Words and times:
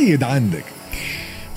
قيد 0.00 0.24
عندك. 0.24 0.79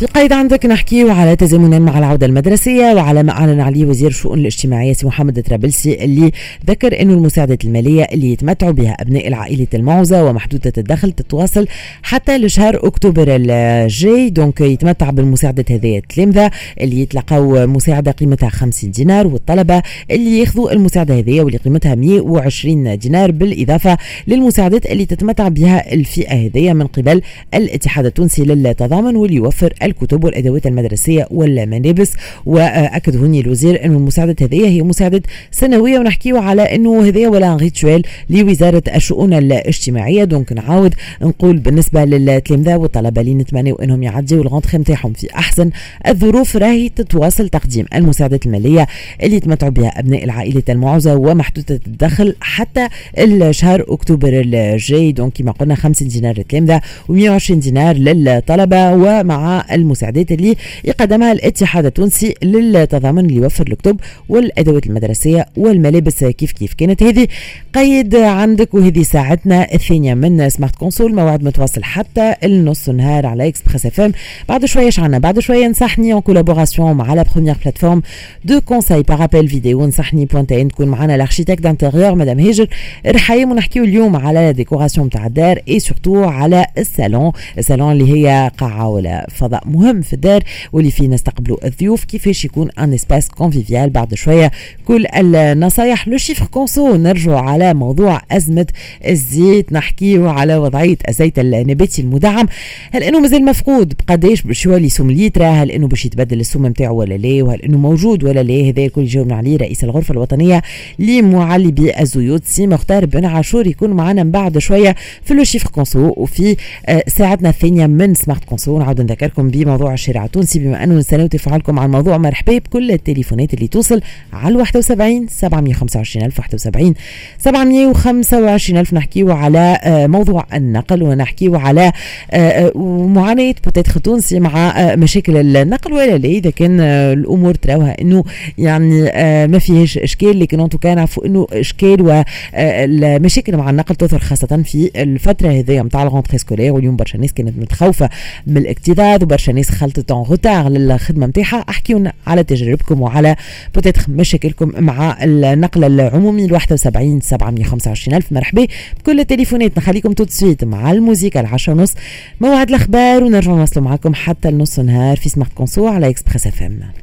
قيد 0.04 0.34
عندك 0.34 0.66
نحكي 0.66 1.10
على 1.10 1.36
تزامنا 1.36 1.80
مع 1.80 2.00
العودة 2.00 2.26
المدرسية 2.26 2.94
وعلى 2.94 3.24
ما 3.24 3.32
اعلن 3.32 3.60
عليه 3.60 3.86
وزير 3.86 4.08
الشؤون 4.08 4.40
الاجتماعية 4.40 4.94
سي 4.94 5.08
محمد 5.08 5.44
ترابلسي 5.44 6.04
اللي 6.04 6.32
ذكر 6.68 7.02
إنه 7.02 7.14
المساعدات 7.14 7.66
المالية 7.66 8.04
اللي 8.04 8.32
يتمتعوا 8.32 8.72
بها 8.72 8.92
أبناء 9.00 9.28
العائلة 9.28 9.68
المعوزة 9.74 10.26
ومحدودة 10.26 10.74
الدخل 10.78 11.12
تتواصل 11.12 11.68
حتى 12.04 12.38
لشهر 12.38 12.88
أكتوبر 12.88 13.26
الجاي. 13.30 14.30
donc 14.30 14.62
يتمتع 14.62 15.10
بالمساعدة 15.10 15.66
هذه 15.70 15.98
التلامذة 15.98 16.52
اللي 16.82 17.02
يتلقاو 17.02 17.68
مساعدة 17.68 18.12
قيمتها 18.12 18.50
50 18.50 18.92
دينار 18.92 19.28
والطلبة 19.28 19.82
اللي 20.12 20.40
ياخذوا 20.40 20.72
المساعدة 20.72 21.20
هذه 21.20 21.42
واللي 21.42 21.58
قيمتها 21.58 21.96
120 21.96 22.98
دينار 22.98 23.32
بالإضافة 23.32 23.98
للمساعدات 24.28 24.86
اللي 24.86 25.06
تتمتع 25.06 25.48
بها 25.48 25.94
الفئة 25.94 26.34
هذه 26.34 26.74
من 26.74 26.88
قبل 26.88 27.22
الاتحاد 27.54 28.06
التونسي 28.06 28.44
للتضامن 28.44 29.16
واللي 29.16 29.36
يوفر 29.36 29.74
الكتب 29.94 30.24
والادوات 30.24 30.68
المدرسية 30.68 31.28
والملابس. 31.32 32.14
وأكد 32.46 33.16
هوني 33.16 33.40
الوزير 33.40 33.86
انه 33.86 33.98
المساعده 33.98 34.36
هذه 34.42 34.68
هي 34.68 34.82
مساعدة 34.82 35.22
سنوية. 35.52 36.00
ونحكيو 36.00 36.38
على 36.38 36.62
أنه 36.62 37.08
هذه 37.08 37.28
ولات 37.28 37.56
rituel 37.56 38.08
لوزارة 38.30 38.84
الشؤون 38.96 39.34
الاجتماعية. 39.34 40.24
donc 40.24 40.54
نعاود 40.54 40.94
نقول 41.22 41.58
بالنسبة 41.58 42.06
للتلامذة 42.06 42.76
والطلبة 42.78 43.22
اللي 43.22 43.34
نتمنوا 43.34 43.84
أنهم 43.84 44.04
يعديوا 44.04 44.42
ال 44.44 44.48
rentrée 44.48 44.78
نتاعهم 44.78 45.14
في 45.14 45.28
أحسن 45.36 45.70
الظروف. 46.08 46.58
راهي 46.58 46.90
تتواصل 46.90 47.50
تقديم 47.50 47.86
المساعدات 47.96 48.46
المالية 48.46 48.88
اللي 49.24 49.36
يتمتعوا 49.36 49.72
بها 49.72 50.00
أبناء 50.00 50.24
العائلة 50.24 50.64
المعوزة 50.70 51.16
ومحدودة 51.16 51.80
الدخل 51.88 52.36
حتى 52.42 52.88
الشهر 53.18 53.86
أكتوبر 53.88 54.30
الجاي. 54.34 55.12
donc 55.12 55.34
كما 55.34 55.52
قلنا 55.52 55.76
50 55.76 56.08
دينار 56.08 56.38
للتلامذة 56.38 56.82
و120 57.10 57.52
دينار 57.52 57.96
للطلبة. 57.96 58.94
ومع 58.94 59.66
المساعدات 59.74 60.32
اللي 60.32 60.56
يقدمها 60.84 61.32
الاتحاد 61.32 61.86
التونسي 61.86 62.34
للتضامن 62.44 63.26
اللي 63.26 63.36
يوفر 63.36 63.68
الكتب 63.68 64.00
والأدوات 64.30 64.88
المدرسية 64.88 65.46
والملابس 65.58 66.24
كيف 66.24 66.52
كيف. 66.52 66.74
كانت 66.74 67.04
هذه 67.04 67.28
قيد 67.74 68.16
عندك 68.16 68.74
وهذه 68.74 69.04
ساعتنا 69.04 69.74
الثانية 69.74 70.14
من 70.14 70.50
Smart 70.50 70.76
Conso 70.76 71.16
موعد 71.16 71.44
متواصل 71.44 71.84
حتى 71.84 72.36
النص 72.44 72.90
نهار 72.90 73.26
على 73.26 73.48
Express 73.48 73.86
FM 73.86 74.12
بعد 74.50 74.66
شوية 74.66 74.90
شعنا 74.90 75.20
بعد 75.20 75.40
شوية 75.40 75.68
نصحني 75.68 76.14
en 76.14 76.22
collaboration 76.22 76.94
مع 76.94 77.14
la 77.14 77.26
première 77.34 77.56
plateforme 77.64 78.02
de 78.46 78.62
conseils 78.62 79.04
par 79.04 79.20
appel 79.20 79.48
vidéo 79.48 79.88
نصحني 79.88 80.26
point 80.26 80.52
tn 80.52 80.68
تكون 80.68 80.88
معنا 80.88 81.16
ال 81.16 81.20
architecte 81.20 81.62
d'intérieur 81.62 82.16
madame 82.16 82.40
هاجر 82.40 82.68
الرحايم 83.06 83.52
ونحكيو 83.52 83.84
اليوم 83.84 84.16
على 84.16 84.54
décoration 84.54 85.10
تاع 85.10 85.26
الدار 85.26 85.60
et 85.68 85.80
surtout 85.80 86.24
على 86.24 86.66
ال 86.78 86.87
salon 86.87 87.32
ال 87.58 87.64
salon 87.64 87.92
اللي 87.92 88.14
هي 88.14 88.52
قاعة 88.58 88.88
ولا 88.88 89.28
فضاء. 89.30 89.63
مهم 89.68 90.02
في 90.02 90.14
الدار 90.14 90.44
واللي 90.74 90.92
فيه 90.92 91.08
نستقبلوا 91.08 91.68
الضيوف 91.68 92.04
كيفاش 92.04 92.46
يكون 92.46 92.70
un 92.80 92.94
espace 92.94 93.30
convivial 93.30 93.90
بعد 93.90 94.14
شوية 94.14 94.52
كل 94.88 95.06
النصايح 95.06 96.08
le 96.08 96.18
chiffre 96.18 96.46
conso 96.46 96.96
نرجعوا 96.96 97.40
على 97.40 97.74
موضوع 97.74 98.22
أزمة 98.32 98.68
الزيت. 99.08 99.74
نحكيو 99.74 100.30
على 100.30 100.58
وضعية 100.58 100.98
الزيت 101.10 101.40
النباتي 101.40 102.02
المدعم. 102.02 102.48
هل 102.92 103.04
إنه 103.04 103.20
مازال 103.20 103.46
مفقود؟ 103.46 103.94
بقداش 103.94 104.42
باش 104.42 104.66
يولي 104.66 104.90
سوم 104.90 105.12
ليترا 105.12 105.48
هل 105.48 105.72
إنه 105.72 105.88
باش 105.88 106.06
يتبدل 106.06 106.40
السوم 106.40 106.68
نتاعو 106.68 106.96
ولا 106.96 107.14
لا؟ 107.14 107.44
وهل 107.44 107.62
إنه 107.62 107.78
موجود 107.78 108.24
ولا 108.24 108.44
لا؟ 108.44 108.70
هذا 108.70 108.86
الكل 108.86 109.02
يجاوبنا 109.02 109.36
عليه 109.36 109.58
رئيس 109.58 109.84
الغرفة 109.84 110.12
الوطنية 110.12 110.62
لمعلبي 111.00 112.00
الزيوت 112.00 112.46
سي 112.46 112.68
مختار 112.68 113.06
بن 113.06 113.26
عاشور 113.26 113.68
يكون 113.68 113.90
معنا 113.90 114.24
من 114.24 114.32
بعد 114.32 114.58
شوية 114.58 114.96
في 115.24 115.34
le 115.34 115.44
chiffre 115.44 115.70
conso 115.70 116.14
وفي 116.18 116.56
آه، 116.86 117.04
ساعتنا 117.08 117.50
الثانية 117.50 117.88
من 117.88 118.14
سمارت 118.14 118.44
كونسو 118.44 118.80
نعاود 118.80 119.02
نذكركم 119.02 119.50
بموضوع 119.54 119.94
الشارع 119.94 120.26
التونسي 120.26 120.60
بما 120.60 120.84
أنه 120.84 120.96
نستناو 120.96 121.28
تفاعلكم 121.28 121.80
على 121.80 121.86
الموضوع 121.86 122.18
مرحبا 122.18 122.58
بكل 122.58 122.92
التليفونات 122.92 123.54
اللي 123.54 123.68
توصل 123.68 124.02
على 124.34 124.56
71 124.56 125.28
725 125.28 126.26
ألف 126.26 126.40
71 126.40 126.94
725 127.38 128.80
ألف 128.80 128.94
نحكيو 128.94 129.32
على 129.32 129.80
آه، 129.84 130.08
موضوع 130.08 130.46
النقل 130.54 131.04
ونحكيو 131.04 131.56
على 131.56 131.92
آه، 132.32 132.72
معاناة 133.16 133.56
peut-être 133.64 134.00
تونسي 134.00 134.40
مع 134.40 134.96
مشاكل 134.96 135.58
النقل. 135.58 135.94
ولا 135.94 136.18
لا 136.18 136.30
إذا 136.30 136.50
كان 136.50 136.80
الأمور 136.80 137.54
تراوها 137.54 138.02
إنه 138.02 138.24
يعني 138.58 139.02
ما 139.48 139.60
فيهاش 139.60 139.98
إشكال 139.98 140.40
لكن 140.40 140.60
أنتو 140.60 140.78
كان 140.78 140.96
نعرفوا 140.96 141.26
إنه 141.26 141.48
إشكال 141.52 142.26
والمشاكل 142.54 143.58
مع 143.58 143.70
النقل 143.70 143.96
تظهر 143.96 144.20
خاصة 144.20 144.64
في 144.66 144.92
الفترة 144.96 145.50
هذه 145.50 145.82
نتاع 145.82 146.04
ال 146.04 146.08
rentrée 146.08 146.38
scolaire 146.38 146.74
واليوم 146.74 146.96
برشا 146.96 147.18
ناس 147.18 147.34
كانت 147.34 147.58
متخوفة 147.58 148.10
من 148.48 148.58
الاكتظاظ 148.58 149.24
وبرشا 149.24 149.43
ناس 149.52 149.70
خلطت 149.70 150.12
en 150.12 150.26
retard 150.26 150.70
للخدمة 150.70 151.28
نتاعها 151.28 151.66
احكيونا 151.70 152.14
على 152.28 152.44
تجاربكم 152.44 153.02
وعلى 153.02 153.36
peut-être 153.76 154.06
مشاكلكم 154.10 154.72
مع 154.84 155.24
النقل 155.24 155.84
العمومي 155.84 156.48
ل 156.48 156.54
71 156.54 157.22
725 157.22 158.18
ألف. 158.18 158.32
مرحبا 158.32 158.68
بكل 159.00 159.20
التليفونات 159.20 159.78
نخليكم 159.78 160.14
tout 160.14 160.22
de 160.22 160.26
suite 160.30 160.64
مع 160.64 160.92
الموسيقى 160.92 161.40
العشرة 161.40 161.74
ونص 161.74 161.94
موعد 162.42 162.70
الأخبار 162.70 163.24
ونرجع 163.24 163.52
نوصلوا 163.52 163.86
معكم 163.86 164.14
حتى 164.14 164.50
النص 164.50 164.80
نهار 164.80 165.18
في 165.18 165.30
Smart 165.30 165.54
Conso 165.54 165.88
على 165.88 166.10
Express 166.10 166.48
FM 166.48 166.94